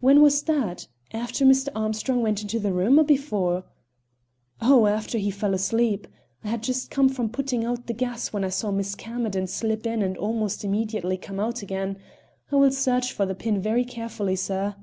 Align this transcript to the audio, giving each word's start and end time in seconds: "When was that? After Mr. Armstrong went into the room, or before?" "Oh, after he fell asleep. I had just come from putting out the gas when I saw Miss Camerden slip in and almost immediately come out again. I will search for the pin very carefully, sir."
"When 0.00 0.20
was 0.20 0.42
that? 0.42 0.88
After 1.14 1.46
Mr. 1.46 1.70
Armstrong 1.74 2.20
went 2.20 2.42
into 2.42 2.58
the 2.60 2.70
room, 2.74 3.00
or 3.00 3.02
before?" 3.02 3.64
"Oh, 4.60 4.84
after 4.84 5.16
he 5.16 5.30
fell 5.30 5.54
asleep. 5.54 6.06
I 6.44 6.48
had 6.48 6.62
just 6.62 6.90
come 6.90 7.08
from 7.08 7.30
putting 7.30 7.64
out 7.64 7.86
the 7.86 7.94
gas 7.94 8.30
when 8.30 8.44
I 8.44 8.50
saw 8.50 8.70
Miss 8.70 8.94
Camerden 8.94 9.46
slip 9.46 9.86
in 9.86 10.02
and 10.02 10.18
almost 10.18 10.66
immediately 10.66 11.16
come 11.16 11.40
out 11.40 11.62
again. 11.62 11.96
I 12.52 12.56
will 12.56 12.72
search 12.72 13.14
for 13.14 13.24
the 13.24 13.34
pin 13.34 13.58
very 13.58 13.86
carefully, 13.86 14.36
sir." 14.36 14.74